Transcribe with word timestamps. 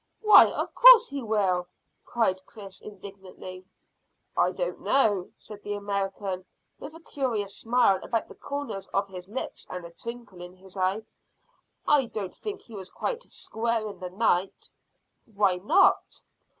"Why, 0.21 0.47
of 0.47 0.73
course 0.73 1.09
he 1.09 1.21
will," 1.21 1.67
cried 2.05 2.43
Chris 2.47 2.81
indignantly. 2.81 3.67
"I 4.35 4.51
don't 4.51 4.81
know," 4.81 5.29
said 5.35 5.61
the 5.61 5.75
American, 5.75 6.43
with 6.79 6.95
a 6.95 6.99
curious 7.01 7.55
smile 7.55 7.99
about 8.01 8.27
the 8.27 8.33
corners 8.33 8.87
of 8.95 9.07
his 9.07 9.29
lips 9.29 9.67
and 9.69 9.85
a 9.85 9.91
twinkle 9.91 10.41
in 10.41 10.55
his 10.55 10.75
eye. 10.75 11.03
"I 11.87 12.05
don't 12.07 12.33
think 12.35 12.61
he 12.63 12.73
was 12.75 12.89
quite 12.89 13.21
square 13.31 13.87
in 13.89 13.99
the 13.99 14.09
night." 14.09 14.71
"Why 15.35 15.57
not?" 15.57 16.23